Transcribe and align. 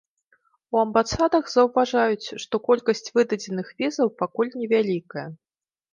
У 0.75 0.79
амбасадах 0.83 1.45
заўважаюць, 1.55 2.27
што 2.45 2.55
колькасць 2.69 3.11
выдадзеных 3.19 3.67
візаў 3.83 4.07
пакуль 4.23 4.55
невялікая. 4.63 5.27